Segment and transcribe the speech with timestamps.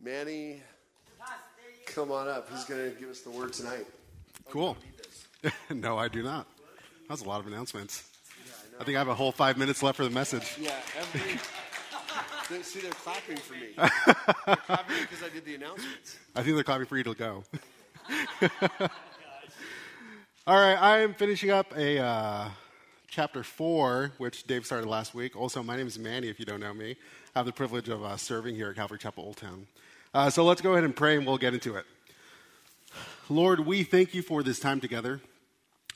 [0.00, 0.62] Manny,
[1.86, 2.48] come on up.
[2.50, 3.86] He's going to give us the word tonight.
[4.48, 4.76] Cool.
[5.70, 6.46] no, I do not.
[7.08, 8.04] That was a lot of announcements.
[8.80, 10.56] I think I have a whole five minutes left for the message.
[10.60, 11.40] Yeah, every.
[12.56, 13.70] they, see, they're clapping for me.
[14.46, 16.16] they're clapping because I did the announcements.
[16.36, 17.42] I think they're clapping for you to go.
[20.46, 22.48] All right, I am finishing up a uh,
[23.08, 25.36] chapter four, which Dave started last week.
[25.36, 26.28] Also, my name is Manny.
[26.28, 26.96] If you don't know me,
[27.34, 29.66] I have the privilege of uh, serving here at Calvary Chapel Old Town.
[30.14, 31.84] Uh, so let's go ahead and pray, and we'll get into it.
[33.28, 35.20] Lord, we thank you for this time together.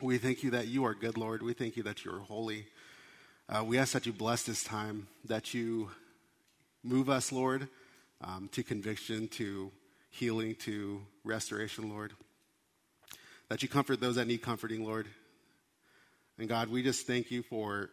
[0.03, 1.43] We thank you that you are good, Lord.
[1.43, 2.67] We thank you that you are holy.
[3.49, 5.91] Uh, we ask that you bless this time, that you
[6.85, 7.69] move us, Lord,
[8.21, 9.73] um, to conviction, to
[10.11, 12.13] healing, to restoration, Lord.
[13.49, 15.07] That you comfort those that need comforting, Lord.
[16.39, 17.89] And God, we just thank you for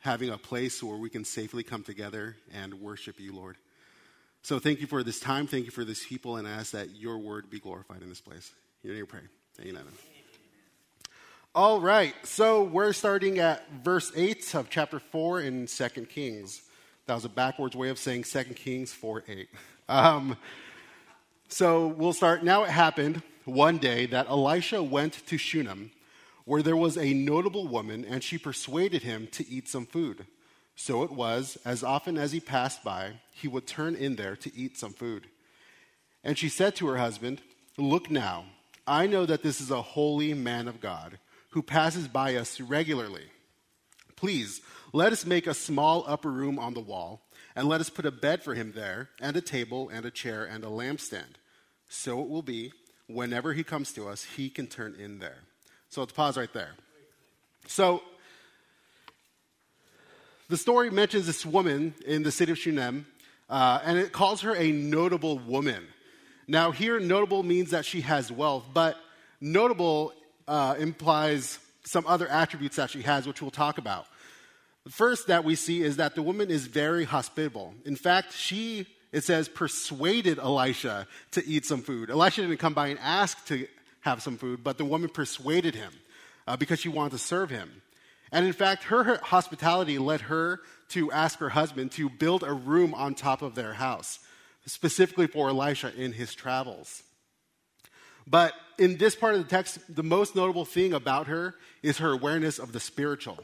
[0.00, 3.56] having a place where we can safely come together and worship you, Lord.
[4.44, 5.46] So thank you for this time.
[5.46, 8.20] Thank you for this people, and I ask that your word be glorified in this
[8.20, 8.52] place.
[8.82, 9.20] Your name, pray.
[9.62, 9.84] Amen.
[11.54, 16.60] All right, so we're starting at verse 8 of chapter 4 in 2 Kings.
[17.06, 19.48] That was a backwards way of saying 2 Kings 4 8.
[19.88, 20.36] Um,
[21.48, 22.44] so we'll start.
[22.44, 25.90] Now it happened one day that Elisha went to Shunem,
[26.44, 30.26] where there was a notable woman, and she persuaded him to eat some food.
[30.76, 34.54] So it was, as often as he passed by, he would turn in there to
[34.56, 35.28] eat some food.
[36.22, 37.40] And she said to her husband,
[37.76, 38.46] Look now,
[38.86, 41.18] I know that this is a holy man of God
[41.50, 43.24] who passes by us regularly.
[44.16, 44.60] Please,
[44.92, 47.22] let us make a small upper room on the wall,
[47.56, 50.44] and let us put a bed for him there, and a table, and a chair,
[50.44, 51.36] and a lampstand.
[51.88, 52.72] So it will be,
[53.06, 55.38] whenever he comes to us, he can turn in there.
[55.88, 56.72] So let's pause right there.
[57.66, 58.02] So,
[60.48, 63.06] the story mentions this woman in the city of Shunem,
[63.48, 65.84] uh, and it calls her a notable woman.
[66.46, 68.96] Now, here, notable means that she has wealth, but
[69.40, 70.12] notable
[70.46, 74.06] uh, implies some other attributes that she has, which we'll talk about.
[74.84, 77.74] The first that we see is that the woman is very hospitable.
[77.86, 82.10] In fact, she, it says, persuaded Elisha to eat some food.
[82.10, 83.66] Elisha didn't come by and ask to
[84.00, 85.92] have some food, but the woman persuaded him
[86.46, 87.82] uh, because she wanted to serve him.
[88.34, 92.92] And in fact, her, hospitality led her to ask her husband to build a room
[92.92, 94.18] on top of their house,
[94.66, 97.04] specifically for Elisha in his travels.
[98.26, 102.10] But in this part of the text, the most notable thing about her is her
[102.10, 103.38] awareness of the spiritual.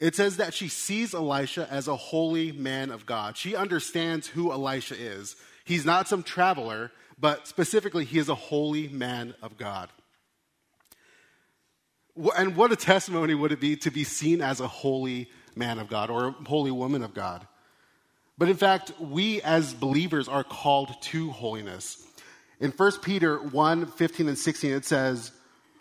[0.00, 3.36] It says that she sees Elisha as a holy man of God.
[3.36, 5.36] She understands who Elisha is.
[5.66, 9.90] He's not some traveler, but specifically, he is a holy man of God.
[12.36, 15.88] And what a testimony would it be to be seen as a holy man of
[15.88, 17.46] God or a holy woman of God?
[18.36, 22.06] But in fact, we as believers are called to holiness.
[22.60, 25.32] In 1 Peter 1 15 and 16, it says,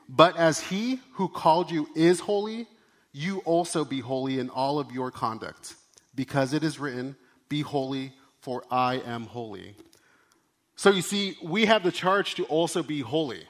[0.07, 2.67] But as he who called you is holy,
[3.11, 5.75] you also be holy in all of your conduct,
[6.15, 7.15] because it is written,
[7.49, 9.75] Be holy, for I am holy.
[10.75, 13.45] So you see, we have the charge to also be holy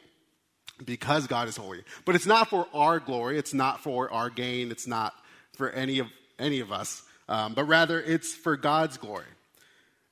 [0.86, 1.84] because God is holy.
[2.06, 5.14] But it's not for our glory, it's not for our gain, it's not
[5.54, 6.08] for any of,
[6.40, 9.26] any of us, um, but rather it's for God's glory.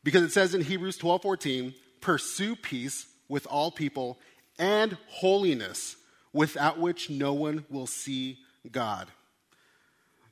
[0.03, 4.18] Because it says in Hebrews 12 14, pursue peace with all people
[4.58, 5.96] and holiness,
[6.34, 8.40] without which no one will see
[8.72, 9.08] God.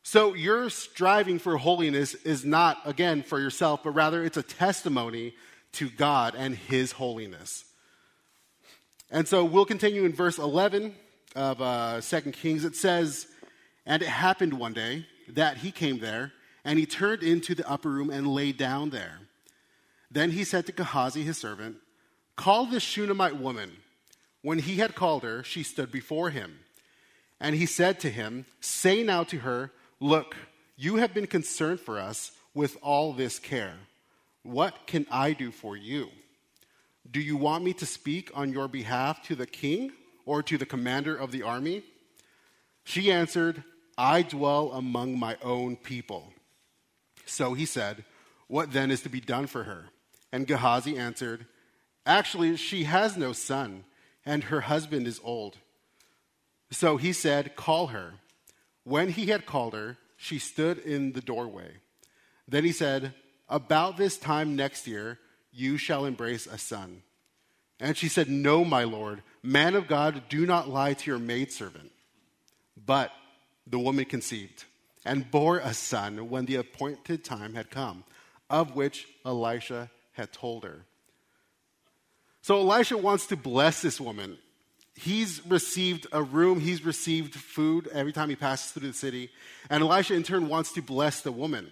[0.03, 5.34] So, your striving for holiness is not, again, for yourself, but rather it's a testimony
[5.74, 7.66] to God and His holiness.
[9.09, 10.94] And so we'll continue in verse 11
[11.35, 12.66] of uh, 2 Kings.
[12.66, 13.28] It says,
[13.85, 16.34] And it happened one day that he came there,
[16.66, 19.19] and he turned into the upper room and lay down there.
[20.12, 21.78] Then he said to Gehazi, his servant,
[22.35, 23.72] Call this Shunammite woman.
[24.41, 26.59] When he had called her, she stood before him.
[27.40, 30.35] And he said to him, Say now to her, Look,
[30.75, 33.75] you have been concerned for us with all this care.
[34.44, 36.09] What can I do for you?
[37.09, 39.92] Do you want me to speak on your behalf to the king
[40.26, 41.84] or to the commander of the army?
[42.84, 43.64] She answered,
[43.98, 46.34] I dwell among my own people.
[47.26, 48.04] So he said,
[48.48, 49.86] What then is to be done for her?
[50.32, 51.46] And Gehazi answered,
[52.06, 53.86] Actually, she has no son,
[54.26, 55.58] and her husband is old.
[56.72, 58.14] So he said, Call her.
[58.84, 61.78] When he had called her, she stood in the doorway.
[62.48, 63.14] Then he said,
[63.50, 65.20] About this time next year,
[65.58, 67.02] you shall embrace a son.
[67.80, 71.92] And she said, No, my lord, man of God, do not lie to your maidservant.
[72.86, 73.12] But
[73.66, 74.66] the woman conceived
[75.06, 78.04] and bore a son when the appointed time had come,
[78.50, 80.82] of which Elisha had told her.
[82.42, 84.38] So Elisha wants to bless this woman.
[84.96, 89.30] He's received a room, he's received food every time he passes through the city.
[89.70, 91.70] And Elisha, in turn, wants to bless the woman.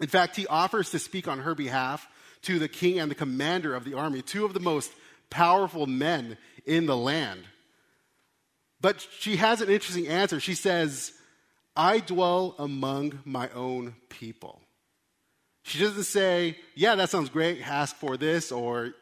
[0.00, 2.06] In fact, he offers to speak on her behalf
[2.42, 4.92] to the king and the commander of the army, two of the most
[5.30, 6.36] powerful men
[6.66, 7.44] in the land.
[8.80, 10.40] But she has an interesting answer.
[10.40, 11.12] She says,
[11.76, 14.60] I dwell among my own people.
[15.62, 18.94] She doesn't say, Yeah, that sounds great, ask for this, or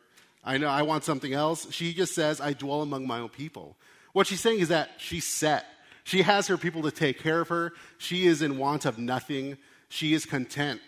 [0.45, 1.67] I know I want something else.
[1.73, 3.77] She just says, I dwell among my own people.
[4.13, 5.65] What she's saying is that she's set.
[6.05, 7.73] She has her people to take care of her.
[7.99, 9.57] She is in want of nothing.
[9.89, 10.81] She is content.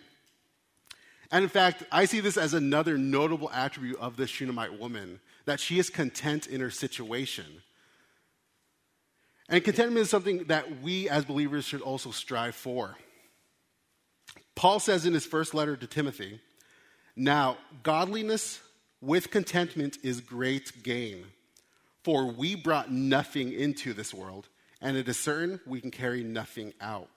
[1.32, 5.58] And in fact, I see this as another notable attribute of this Shunammite woman that
[5.58, 7.46] she is content in her situation.
[9.48, 12.96] And contentment is something that we as believers should also strive for.
[14.54, 16.38] Paul says in his first letter to Timothy,
[17.16, 18.60] Now, godliness
[19.00, 21.24] with contentment is great gain,
[22.04, 24.48] for we brought nothing into this world,
[24.82, 27.08] and it is certain we can carry nothing out.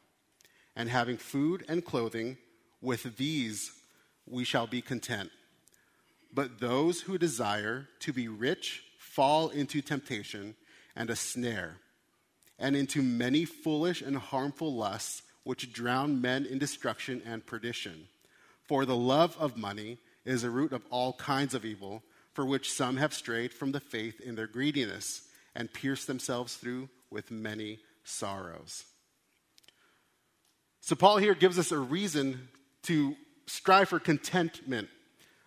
[0.73, 2.37] And having food and clothing,
[2.81, 3.71] with these
[4.27, 5.31] we shall be content.
[6.33, 10.55] But those who desire to be rich fall into temptation
[10.95, 11.77] and a snare,
[12.59, 18.07] and into many foolish and harmful lusts, which drown men in destruction and perdition.
[18.63, 22.71] For the love of money is a root of all kinds of evil, for which
[22.71, 25.21] some have strayed from the faith in their greediness
[25.53, 28.85] and pierced themselves through with many sorrows.
[30.81, 32.49] So, Paul here gives us a reason
[32.83, 34.89] to strive for contentment,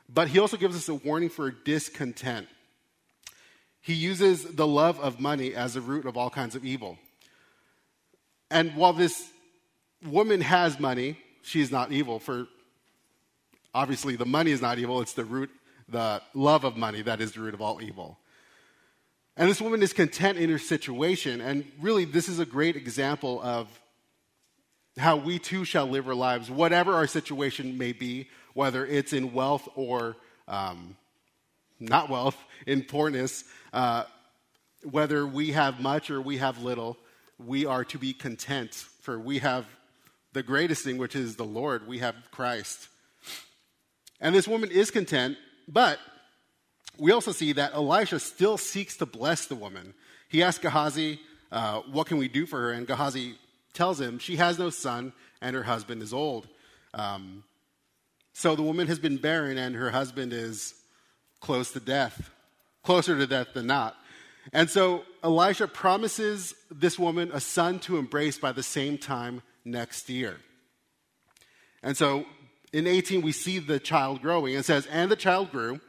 [0.09, 2.47] but he also gives us a warning for discontent.
[3.81, 6.99] He uses the love of money as a root of all kinds of evil.
[8.51, 9.31] And while this
[10.05, 12.19] woman has money, she is not evil.
[12.19, 12.47] For
[13.75, 15.51] obviously, the money is not evil, it's the root,
[15.89, 18.19] the love of money that is the root of all evil.
[19.37, 21.41] And this woman is content in her situation.
[21.41, 23.69] And really, this is a great example of
[25.01, 29.33] how we too shall live our lives, whatever our situation may be, whether it's in
[29.33, 30.17] wealth or
[30.47, 30.97] um,
[31.81, 32.37] not wealth,
[32.67, 34.05] in poorness, uh,
[34.83, 36.97] whether we have much or we have little,
[37.39, 39.67] we are to be content, for we have
[40.33, 41.87] the greatest thing, which is the Lord.
[41.87, 42.89] We have Christ.
[44.21, 45.37] And this woman is content,
[45.67, 45.99] but
[46.99, 49.95] we also see that Elisha still seeks to bless the woman.
[50.29, 51.21] He asks Gehazi,
[51.53, 52.73] uh, What can we do for her?
[52.73, 53.37] And Gehazi
[53.73, 56.49] tells him she has no son and her husband is old.
[56.95, 57.45] Um,
[58.33, 60.75] so the woman has been barren and her husband is
[61.41, 62.31] close to death,
[62.83, 63.97] closer to death than not.
[64.53, 70.09] And so Elisha promises this woman a son to embrace by the same time next
[70.09, 70.39] year.
[71.83, 72.25] And so
[72.73, 74.55] in 18, we see the child growing.
[74.55, 75.81] It says, And the child grew.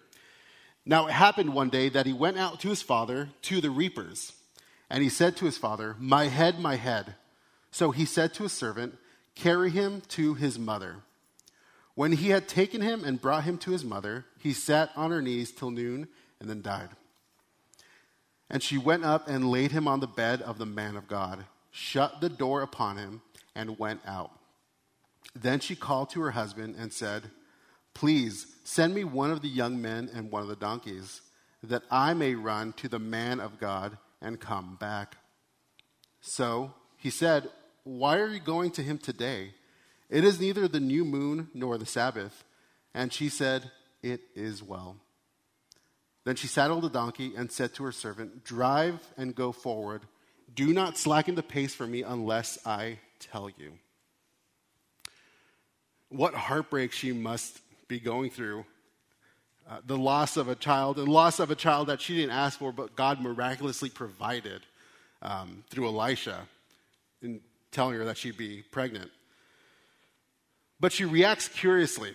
[0.85, 4.33] Now it happened one day that he went out to his father to the reapers.
[4.89, 7.15] And he said to his father, My head, my head.
[7.71, 8.97] So he said to his servant,
[9.35, 10.97] Carry him to his mother.
[11.95, 15.21] When he had taken him and brought him to his mother, he sat on her
[15.21, 16.07] knees till noon
[16.39, 16.89] and then died.
[18.49, 21.45] And she went up and laid him on the bed of the man of God,
[21.71, 23.21] shut the door upon him,
[23.55, 24.31] and went out.
[25.35, 27.23] Then she called to her husband and said,
[27.93, 31.21] Please send me one of the young men and one of the donkeys,
[31.61, 35.17] that I may run to the man of God and come back.
[36.21, 37.49] So he said,
[37.83, 39.53] Why are you going to him today?
[40.09, 42.43] It is neither the new moon nor the Sabbath.
[42.93, 43.71] And she said,
[44.01, 44.97] It is well.
[46.25, 50.01] Then she saddled the donkey and said to her servant, Drive and go forward.
[50.53, 53.73] Do not slacken the pace for me unless I tell you.
[56.09, 58.65] What heartbreak she must be going through.
[59.69, 62.57] Uh, the loss of a child, the loss of a child that she didn't ask
[62.57, 64.61] for, but God miraculously provided
[65.21, 66.47] um, through Elisha
[67.21, 69.11] in telling her that she'd be pregnant.
[70.79, 72.13] But she reacts curiously.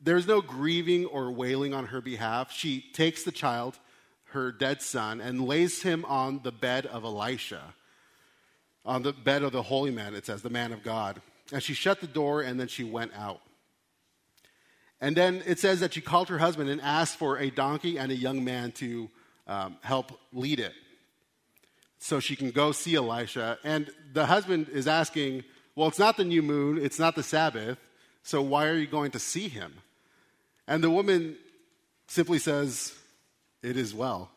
[0.00, 2.52] There's no grieving or wailing on her behalf.
[2.52, 3.78] She takes the child,
[4.32, 7.74] her dead son, and lays him on the bed of Elisha
[8.84, 11.20] on the bed of the holy man, it says, the man of God.
[11.52, 13.40] And she shut the door and then she went out.
[15.00, 18.10] And then it says that she called her husband and asked for a donkey and
[18.12, 19.10] a young man to
[19.46, 20.72] um, help lead it
[22.04, 23.58] so she can go see Elisha.
[23.64, 25.42] And the husband is asking,
[25.74, 27.78] Well, it's not the new moon, it's not the Sabbath,
[28.22, 29.72] so why are you going to see him?
[30.68, 31.36] And the woman
[32.06, 32.94] simply says,
[33.62, 34.30] It is well.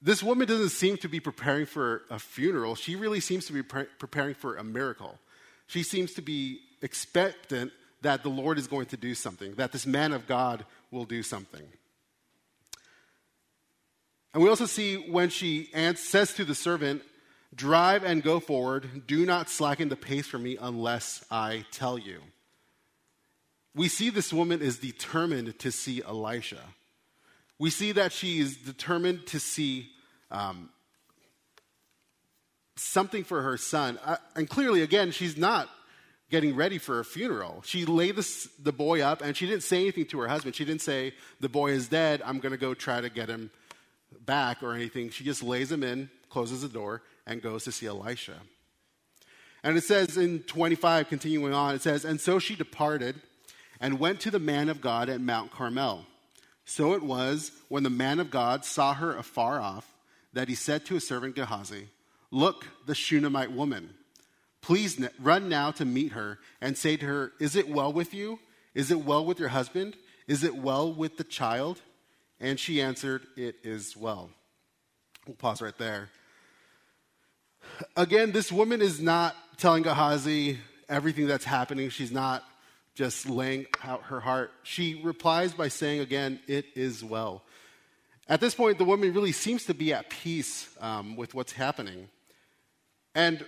[0.00, 2.76] This woman doesn't seem to be preparing for a funeral.
[2.76, 5.18] She really seems to be pre- preparing for a miracle.
[5.66, 9.84] She seems to be expectant that the Lord is going to do something, that this
[9.84, 11.66] man of God will do something.
[14.36, 17.00] And we also see when she says to the servant,
[17.54, 19.06] Drive and go forward.
[19.06, 22.20] Do not slacken the pace for me unless I tell you.
[23.74, 26.60] We see this woman is determined to see Elisha.
[27.58, 29.88] We see that she is determined to see
[30.30, 30.68] um,
[32.76, 33.98] something for her son.
[34.04, 35.70] Uh, and clearly, again, she's not
[36.30, 37.62] getting ready for a funeral.
[37.64, 40.54] She laid this, the boy up and she didn't say anything to her husband.
[40.56, 42.20] She didn't say, The boy is dead.
[42.22, 43.50] I'm going to go try to get him
[44.24, 45.10] back or anything.
[45.10, 48.40] She just lays him in, closes the door, and goes to see Elisha.
[49.62, 53.16] And it says in 25, continuing on, it says, And so she departed
[53.80, 56.06] and went to the man of God at Mount Carmel.
[56.64, 59.92] So it was when the man of God saw her afar off
[60.32, 61.88] that he said to his servant Gehazi,
[62.30, 63.90] Look, the Shunammite woman.
[64.60, 68.40] Please run now to meet her and say to her, Is it well with you?
[68.74, 69.96] Is it well with your husband?
[70.26, 71.80] Is it well with the child?
[72.40, 74.30] And she answered, It is well.
[75.26, 76.08] We'll pause right there.
[77.96, 81.88] Again, this woman is not telling Gehazi everything that's happening.
[81.90, 82.44] She's not
[82.94, 84.52] just laying out her heart.
[84.62, 87.42] She replies by saying again, It is well.
[88.28, 92.08] At this point, the woman really seems to be at peace um, with what's happening.
[93.14, 93.44] And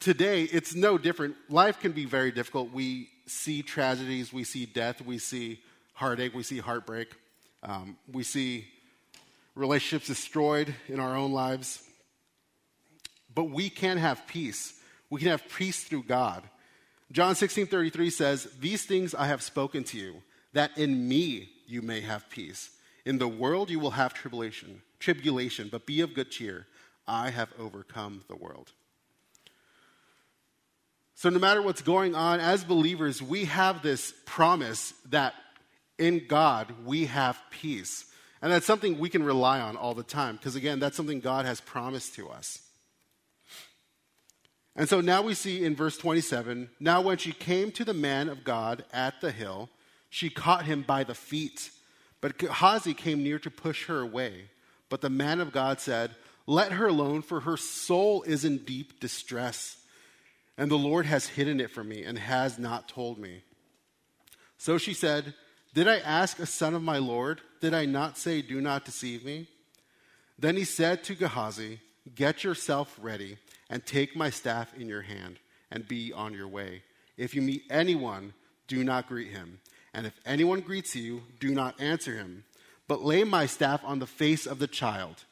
[0.00, 1.36] today, it's no different.
[1.50, 2.72] Life can be very difficult.
[2.72, 5.60] We see tragedies, we see death, we see
[5.92, 7.12] heartache, we see heartbreak.
[7.62, 8.66] Um, we see
[9.54, 11.82] relationships destroyed in our own lives.
[13.34, 14.74] But we can have peace.
[15.10, 16.42] We can have peace through God.
[17.10, 21.82] John 16 33 says, These things I have spoken to you, that in me you
[21.82, 22.70] may have peace.
[23.04, 26.66] In the world you will have tribulation, tribulation, but be of good cheer.
[27.06, 28.70] I have overcome the world.
[31.14, 35.34] So, no matter what's going on, as believers, we have this promise that
[36.02, 38.06] in God, we have peace.
[38.42, 41.46] And that's something we can rely on all the time, because again, that's something God
[41.46, 42.58] has promised to us.
[44.74, 48.28] And so now we see in verse 27 now when she came to the man
[48.28, 49.68] of God at the hill,
[50.10, 51.70] she caught him by the feet.
[52.20, 54.50] But Gehazi came near to push her away.
[54.88, 56.16] But the man of God said,
[56.46, 59.76] Let her alone, for her soul is in deep distress.
[60.58, 63.42] And the Lord has hidden it from me and has not told me.
[64.58, 65.34] So she said,
[65.74, 67.40] did I ask a son of my Lord?
[67.60, 69.48] Did I not say, Do not deceive me?
[70.38, 71.80] Then he said to Gehazi,
[72.14, 73.38] Get yourself ready
[73.70, 75.38] and take my staff in your hand
[75.70, 76.82] and be on your way.
[77.16, 78.34] If you meet anyone,
[78.66, 79.60] do not greet him.
[79.94, 82.44] And if anyone greets you, do not answer him,
[82.88, 85.24] but lay my staff on the face of the child.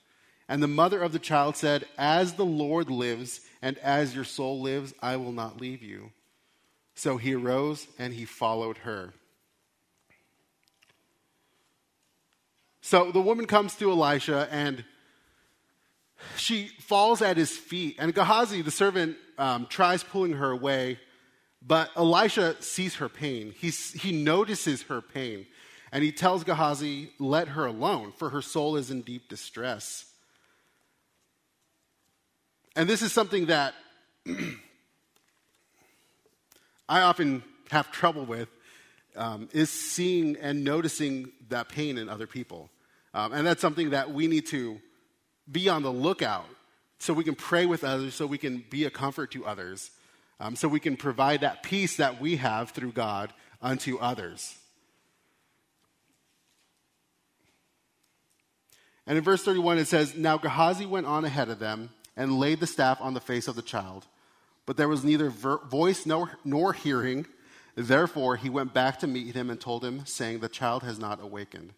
[0.49, 4.61] And the mother of the child said, As the Lord lives, and as your soul
[4.61, 6.12] lives, I will not leave you.
[6.94, 9.14] So he arose and he followed her.
[12.81, 14.85] So the woman comes to Elisha and
[16.37, 17.97] she falls at his feet.
[17.99, 20.99] And Gehazi, the servant, um, tries pulling her away,
[21.67, 23.55] but Elisha sees her pain.
[23.59, 25.47] He's, he notices her pain.
[25.93, 30.07] And he tells Gehazi, Let her alone, for her soul is in deep distress.
[32.77, 33.75] And this is something that
[36.89, 38.49] I often have trouble with
[39.17, 42.71] um, is seeing and noticing that pain in other people.
[43.12, 44.81] Um, and that's something that we need to
[45.50, 46.47] be on the lookout
[46.99, 49.90] so we can pray with others, so we can be a comfort to others,
[50.38, 54.57] um, so we can provide that peace that we have through God unto others.
[59.07, 62.61] And in verse 31, it says, Now Gehazi went on ahead of them and laid
[62.61, 64.07] the staff on the face of the child.
[64.67, 67.26] But there was neither voice nor, nor hearing
[67.75, 71.23] Therefore, he went back to meet him and told him, saying, The child has not
[71.23, 71.73] awakened.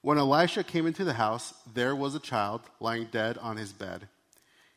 [0.00, 4.08] When Elisha came into the house, there was a child lying dead on his bed.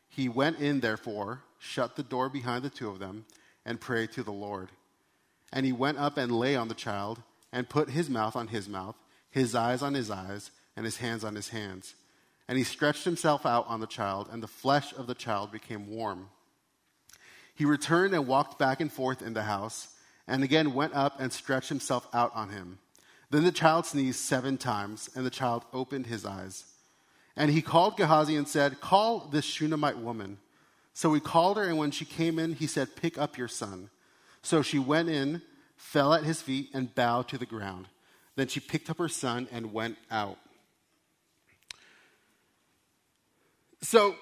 [0.08, 3.24] He went in, therefore, shut the door behind the two of them,
[3.64, 4.70] and prayed to the Lord.
[5.52, 7.22] And he went up and lay on the child,
[7.52, 8.96] and put his mouth on his mouth,
[9.30, 11.94] his eyes on his eyes, and his hands on his hands.
[12.48, 15.88] And he stretched himself out on the child, and the flesh of the child became
[15.88, 16.28] warm.
[17.54, 19.88] He returned and walked back and forth in the house
[20.26, 22.78] and again went up and stretched himself out on him.
[23.30, 26.64] Then the child sneezed seven times, and the child opened his eyes.
[27.36, 30.38] And he called Gehazi and said, Call this Shunammite woman.
[30.92, 33.88] So he called her, and when she came in, he said, Pick up your son.
[34.42, 35.40] So she went in,
[35.76, 37.88] fell at his feet, and bowed to the ground.
[38.36, 40.38] Then she picked up her son and went out.
[43.80, 44.14] So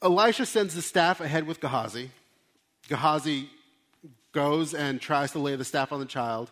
[0.00, 2.10] Elisha sends the staff ahead with Gehazi.
[2.88, 3.50] Gehazi
[4.32, 6.50] goes and tries to lay the staff on the child,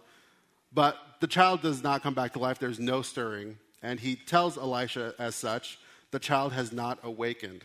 [0.73, 2.59] but the child does not come back to life.
[2.59, 3.59] There's no stirring.
[3.83, 5.79] And he tells Elisha as such,
[6.11, 7.65] the child has not awakened.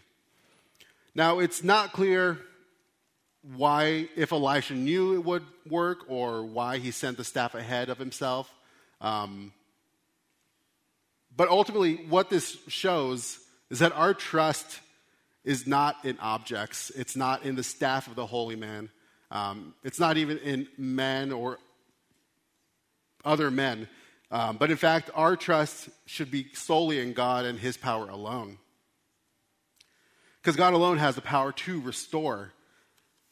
[1.16, 2.40] Now, it's not clear
[3.56, 7.98] why, if Elisha knew it would work, or why he sent the staff ahead of
[7.98, 8.52] himself.
[9.00, 9.52] Um,
[11.36, 13.40] but ultimately, what this shows
[13.70, 14.80] is that our trust
[15.44, 18.90] is not in objects, it's not in the staff of the holy man,
[19.32, 21.58] um, it's not even in men or
[23.24, 23.88] other men.
[24.30, 28.58] Um, but in fact, our trust should be solely in God and His power alone.
[30.42, 32.52] Because God alone has the power to restore.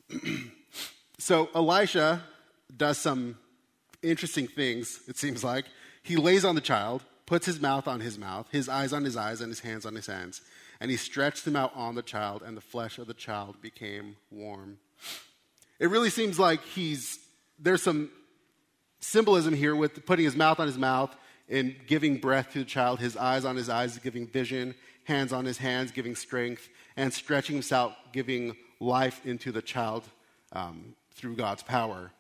[1.19, 2.21] so Elisha
[2.75, 3.37] does some
[4.01, 5.65] interesting things, it seems like.
[6.03, 9.17] He lays on the child, puts his mouth on his mouth, his eyes on his
[9.17, 10.41] eyes, and his hands on his hands.
[10.79, 14.15] And he stretched them out on the child, and the flesh of the child became
[14.31, 14.77] warm.
[15.79, 17.19] It really seems like he's,
[17.57, 18.11] there's some
[18.99, 21.15] symbolism here with putting his mouth on his mouth
[21.47, 25.45] and giving breath to the child, his eyes on his eyes, giving vision, hands on
[25.45, 26.67] his hands, giving strength,
[26.97, 30.03] and stretching himself, giving life into the child
[30.51, 32.11] um, through God's power.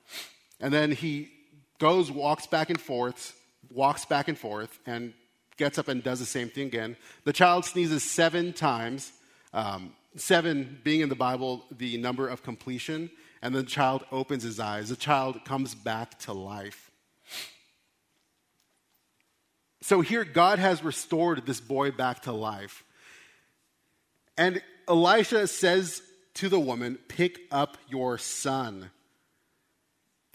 [0.61, 1.29] And then he
[1.79, 3.37] goes, walks back and forth,
[3.69, 5.13] walks back and forth, and
[5.57, 6.95] gets up and does the same thing again.
[7.25, 9.11] The child sneezes seven times,
[9.53, 13.11] um, seven being in the Bible the number of completion
[13.41, 14.89] and the child opens his eyes.
[14.89, 16.91] The child comes back to life.
[19.81, 22.83] So here, God has restored this boy back to life.
[24.37, 26.01] And Elisha says
[26.35, 28.91] to the woman, Pick up your son.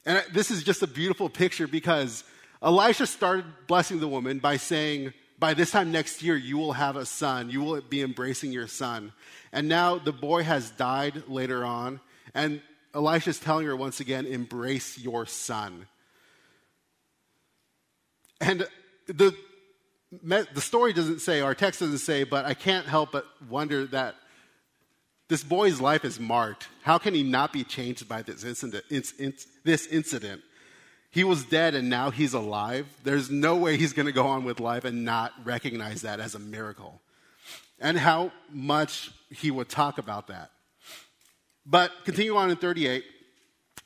[0.07, 2.25] And this is just a beautiful picture because
[2.63, 6.97] Elisha started blessing the woman by saying, By this time next year, you will have
[6.97, 7.51] a son.
[7.51, 9.13] You will be embracing your son.
[9.53, 12.01] And now the boy has died later on.
[12.35, 12.63] And
[12.95, 15.87] Elisha is telling her once again, embrace your son.
[18.41, 18.67] And
[19.07, 19.35] the,
[20.23, 24.15] the story doesn't say, our text doesn't say, but I can't help but wonder that
[25.29, 26.69] this boy's life is marked.
[26.83, 28.85] How can he not be changed by this incident?
[28.91, 30.43] This incident?
[31.11, 32.87] He was dead and now he's alive.
[33.05, 36.35] There's no way he's going to go on with life and not recognize that as
[36.35, 37.01] a miracle.
[37.81, 40.51] And how much he would talk about that.
[41.67, 43.05] But continue on in 38.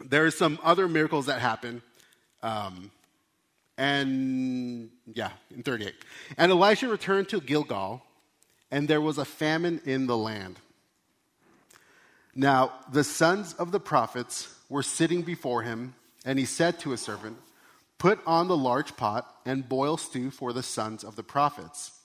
[0.05, 1.83] There are some other miracles that happen.
[2.43, 2.91] Um,
[3.77, 5.95] and yeah, in 38.
[6.37, 8.03] And Elisha returned to Gilgal,
[8.71, 10.59] and there was a famine in the land.
[12.35, 17.01] Now, the sons of the prophets were sitting before him, and he said to his
[17.01, 17.39] servant,
[17.99, 21.98] Put on the large pot and boil stew for the sons of the prophets.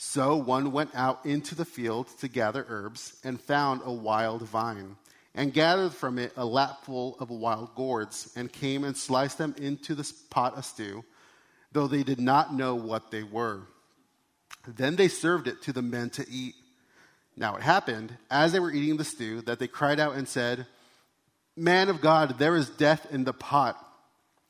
[0.00, 4.96] So one went out into the field to gather herbs and found a wild vine,
[5.34, 9.96] and gathered from it a lapful of wild gourds, and came and sliced them into
[9.96, 11.04] the pot of stew,
[11.72, 13.62] though they did not know what they were.
[14.68, 16.54] Then they served it to the men to eat.
[17.36, 20.66] Now it happened, as they were eating the stew, that they cried out and said,
[21.56, 23.76] Man of God, there is death in the pot.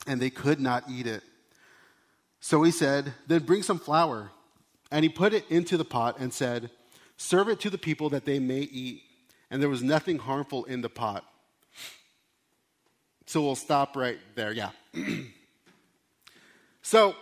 [0.07, 1.23] And they could not eat it.
[2.41, 4.31] So he said, Then bring some flour
[4.91, 6.71] and he put it into the pot and said,
[7.17, 9.03] Serve it to the people that they may eat.
[9.51, 11.25] And there was nothing harmful in the pot.
[13.27, 14.53] So we'll stop right there.
[14.53, 14.71] Yeah.
[16.83, 17.17] so,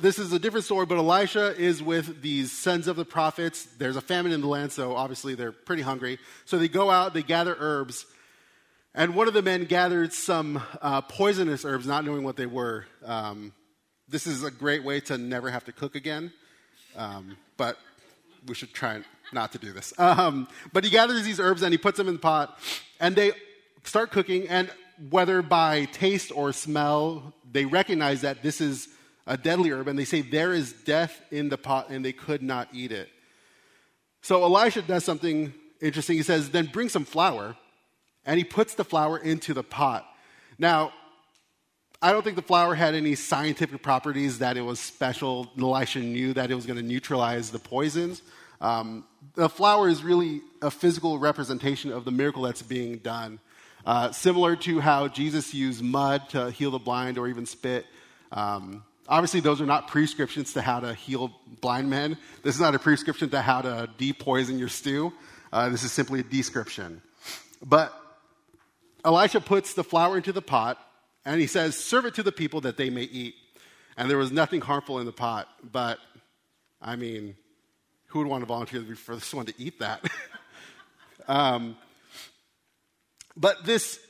[0.00, 3.64] this is a different story, but Elisha is with these sons of the prophets.
[3.78, 6.18] There's a famine in the land, so obviously they're pretty hungry.
[6.44, 8.06] So they go out, they gather herbs.
[8.94, 12.86] And one of the men gathered some uh, poisonous herbs, not knowing what they were.
[13.04, 13.52] Um,
[14.08, 16.32] this is a great way to never have to cook again,
[16.96, 17.76] um, but
[18.46, 19.92] we should try not to do this.
[19.98, 22.58] Um, but he gathers these herbs and he puts them in the pot,
[23.00, 23.32] and they
[23.84, 24.48] start cooking.
[24.48, 24.70] And
[25.10, 28.88] whether by taste or smell, they recognize that this is
[29.26, 32.42] a deadly herb, and they say, There is death in the pot, and they could
[32.42, 33.10] not eat it.
[34.22, 36.16] So Elisha does something interesting.
[36.16, 37.56] He says, Then bring some flour,
[38.24, 40.06] and he puts the flour into the pot.
[40.58, 40.92] Now,
[42.00, 45.50] I don't think the flour had any scientific properties that it was special.
[45.58, 48.22] Elisha knew that it was going to neutralize the poisons.
[48.60, 53.40] Um, the flour is really a physical representation of the miracle that's being done.
[53.84, 57.84] Uh, similar to how Jesus used mud to heal the blind or even spit.
[58.30, 62.16] Um, obviously, those are not prescriptions to how to heal blind men.
[62.44, 65.12] This is not a prescription to how to depoison your stew.
[65.52, 67.02] Uh, this is simply a description.
[67.60, 67.92] But
[69.04, 70.78] Elisha puts the flour into the pot
[71.24, 73.34] and he says, Serve it to the people that they may eat.
[73.96, 75.48] And there was nothing harmful in the pot.
[75.72, 75.98] But,
[76.80, 77.36] I mean,
[78.06, 80.04] who would want to volunteer for this one to eat that?
[81.28, 81.76] um,
[83.36, 84.00] But this,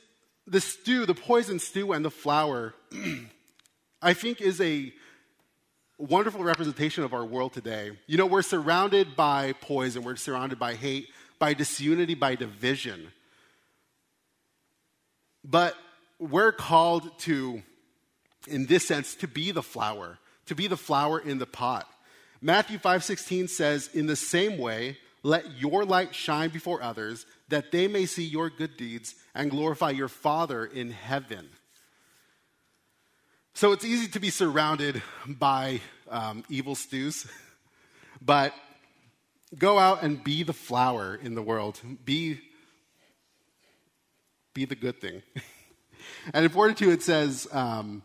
[0.47, 2.73] the stew, the poison stew and the flour,
[4.01, 4.93] I think is a
[5.97, 7.91] wonderful representation of our world today.
[8.07, 13.11] You know, we're surrounded by poison, we're surrounded by hate, by disunity, by division.
[15.43, 15.75] But
[16.19, 17.63] we're called to,
[18.47, 21.89] in this sense, to be the flour, to be the flour in the pot.
[22.41, 27.87] Matthew 5:16 says, "In the same way, let your light shine before others, that they
[27.87, 31.49] may see your good deeds and glorify your Father in heaven."
[33.53, 37.27] So it's easy to be surrounded by um, evil stews,
[38.21, 38.53] but
[39.57, 41.81] go out and be the flour in the world.
[42.05, 42.39] Be,
[44.53, 45.23] be the good thing.
[46.33, 48.03] and in 42, it says, um,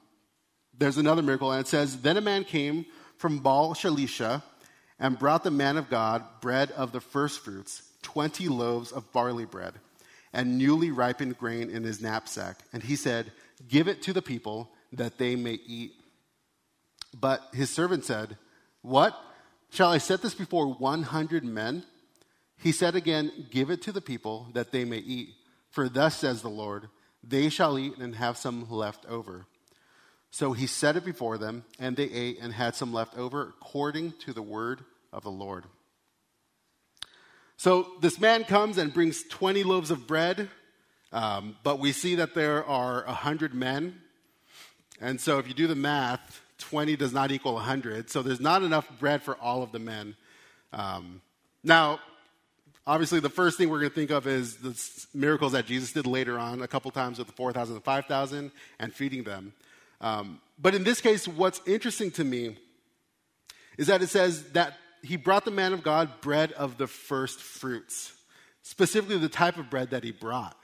[0.79, 2.87] there's another miracle, and it says, Then a man came
[3.17, 4.43] from Baal Shalisha
[4.99, 9.75] and brought the man of God bread of the firstfruits, 20 loaves of barley bread,
[10.33, 12.59] and newly ripened grain in his knapsack.
[12.73, 13.33] And he said,
[13.69, 15.93] Give it to the people that they may eat.
[17.19, 18.37] But his servant said,
[18.83, 19.19] What?
[19.71, 21.85] Shall I set this before 100 men?
[22.59, 25.31] He said again, Give it to the people that they may eat.
[25.71, 26.89] For thus says the Lord,
[27.29, 29.47] they shall eat and have some left over.
[30.31, 34.13] So he set it before them, and they ate and had some left over according
[34.25, 34.81] to the word
[35.13, 35.65] of the Lord.
[37.57, 40.49] So this man comes and brings 20 loaves of bread,
[41.13, 44.01] um, but we see that there are 100 men.
[45.01, 48.11] And so if you do the math, 20 does not equal 100.
[48.11, 50.17] So there's not enough bread for all of the men.
[50.73, 51.21] Um,
[51.63, 52.01] now,
[52.87, 56.07] obviously, the first thing we're going to think of is the miracles that Jesus did
[56.07, 59.53] later on, a couple times with the 4,000 and 5,000 and feeding them.
[60.01, 62.57] Um, but in this case, what's interesting to me
[63.79, 67.41] is that it says that he brought the man of God bread of the first
[67.41, 68.13] fruits,
[68.63, 70.57] specifically the type of bread that he brought.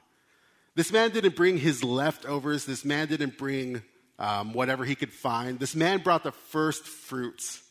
[0.75, 3.83] This man didn't bring his leftovers, this man didn't bring
[4.19, 5.59] um, whatever he could find.
[5.59, 7.63] This man brought the first fruits.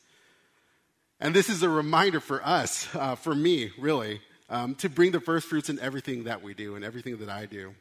[1.19, 5.19] And this is a reminder for us, uh, for me, really, um, to bring the
[5.19, 7.73] first fruits in everything that we do and everything that I do.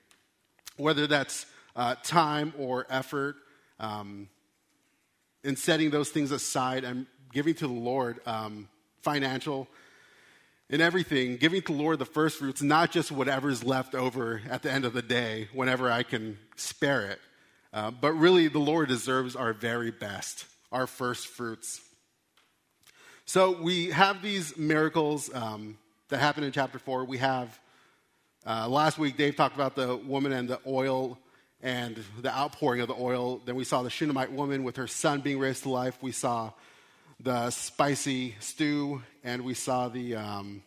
[0.77, 3.37] Whether that's uh, time or effort,
[3.81, 4.29] um,
[5.45, 8.69] in setting those things aside and giving to the Lord um,
[9.03, 9.69] financial
[10.71, 14.63] in everything, giving to the Lord the first fruits, not just whatever's left over at
[14.63, 17.19] the end of the day, whenever I can spare it,
[17.73, 21.81] uh, but really, the Lord deserves our very best, our first fruits.
[23.25, 25.77] So we have these miracles um,
[26.09, 27.05] that happened in chapter 4.
[27.05, 27.59] We have,
[28.47, 31.19] uh, last week, Dave talked about the woman and the oil
[31.63, 33.43] and the outpouring of the oil.
[33.45, 35.99] Then we saw the Shunammite woman with her son being raised to life.
[36.01, 36.53] We saw
[37.21, 40.63] the spicy stew, and we saw the um,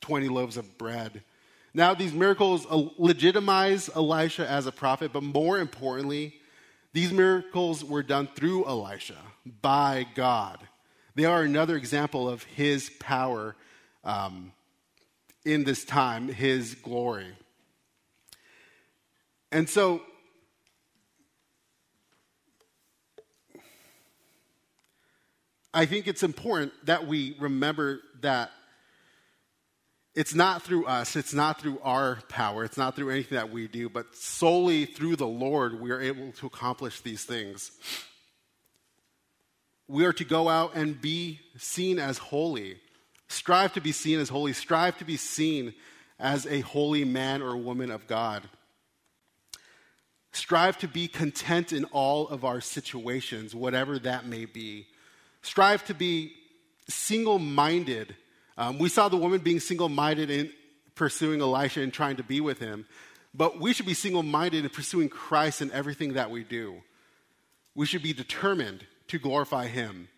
[0.00, 1.22] 20 loaves of bread.
[1.74, 6.34] Now, these miracles legitimize Elisha as a prophet, but more importantly,
[6.92, 9.18] these miracles were done through Elisha
[9.60, 10.60] by God.
[11.16, 13.56] They are another example of his power
[14.04, 14.52] um,
[15.44, 17.32] in this time, his glory.
[19.50, 20.02] And so,
[25.72, 28.52] I think it's important that we remember that
[30.14, 33.66] it's not through us, it's not through our power, it's not through anything that we
[33.66, 37.72] do, but solely through the Lord we are able to accomplish these things.
[39.88, 42.76] We are to go out and be seen as holy.
[43.34, 44.52] Strive to be seen as holy.
[44.52, 45.74] Strive to be seen
[46.18, 48.48] as a holy man or woman of God.
[50.32, 54.86] Strive to be content in all of our situations, whatever that may be.
[55.42, 56.32] Strive to be
[56.88, 58.16] single minded
[58.56, 60.52] um, we saw the woman being single minded in
[60.94, 62.86] pursuing Elisha and trying to be with him,
[63.34, 66.82] but we should be single minded in pursuing Christ in everything that we do.
[67.74, 70.08] We should be determined to glorify him.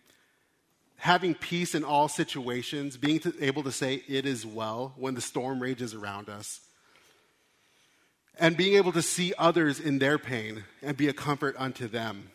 [0.97, 5.61] Having peace in all situations, being able to say, It is well, when the storm
[5.61, 6.59] rages around us.
[8.39, 12.29] And being able to see others in their pain and be a comfort unto them.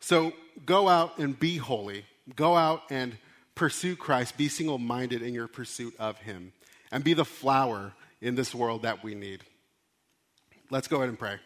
[0.00, 0.32] So
[0.64, 2.04] go out and be holy
[2.36, 3.16] Go out and
[3.54, 4.36] pursue Christ.
[4.36, 6.52] Be single minded in your pursuit of Him.
[6.90, 9.42] And be the flour in this world that we need.
[10.70, 11.36] Let's go ahead and pray.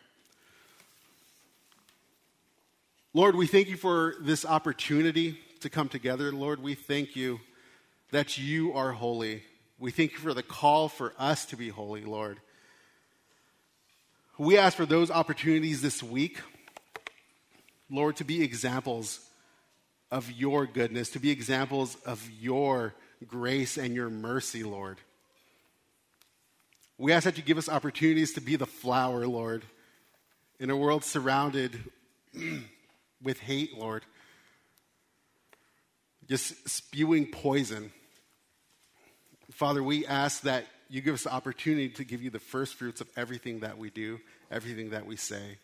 [3.16, 6.32] Lord, we thank you for this opportunity to come together.
[6.32, 7.40] Lord, we thank you
[8.10, 9.42] that you are holy.
[9.78, 12.38] We thank you for the call for us to be holy, Lord.
[14.36, 16.42] We ask for those opportunities this week,
[17.88, 19.26] Lord, to be examples
[20.10, 22.94] of your goodness, to be examples of your
[23.26, 24.98] grace and your mercy, Lord.
[26.98, 29.62] We ask that you give us opportunities to be the flour, Lord,
[30.60, 31.80] in a world surrounded
[33.26, 34.04] with hate, Lord,
[36.28, 37.90] just spewing poison.
[39.50, 43.00] Father, we ask that you give us the opportunity to give you the first fruits
[43.00, 45.58] of everything that we do, everything that we say.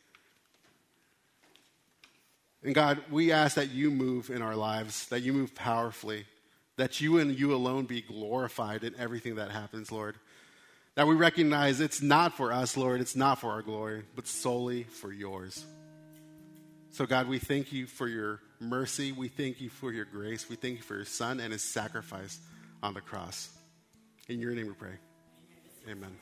[2.64, 6.26] And God, we ask that you move in our lives, that you move powerfully,
[6.76, 10.16] that you and you alone be glorified in everything that happens, Lord.
[10.96, 14.82] That we recognize it's not for us, Lord, it's not for our glory, but solely
[14.82, 15.64] for yours.
[16.92, 19.12] So, God, we thank you for your mercy.
[19.12, 20.50] We thank you for your grace.
[20.50, 22.38] We thank you for your Son and his sacrifice
[22.82, 23.48] on the cross.
[24.28, 24.92] In your name we pray.
[25.90, 26.14] Amen.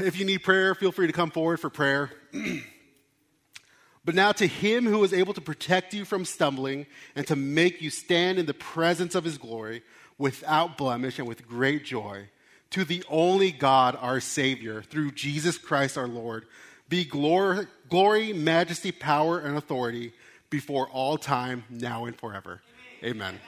[0.00, 2.10] If you need prayer, feel free to come forward for prayer.
[4.06, 6.84] But now to him who is able to protect you from stumbling
[7.16, 9.82] and to make you stand in the presence of his glory
[10.18, 12.28] without blemish and with great joy,
[12.68, 16.44] to the only God, our Savior, through Jesus Christ our Lord,
[16.90, 20.12] be glory, glory majesty, power, and authority
[20.50, 22.60] before all time, now and forever.
[23.02, 23.34] Amen.
[23.34, 23.40] Amen.